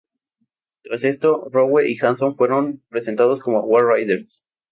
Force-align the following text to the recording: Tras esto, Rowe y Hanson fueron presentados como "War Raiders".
Tras 0.81 1.03
esto, 1.03 1.47
Rowe 1.51 1.87
y 1.87 1.95
Hanson 2.03 2.35
fueron 2.35 2.81
presentados 2.89 3.39
como 3.39 3.61
"War 3.65 3.85
Raiders". 3.85 4.41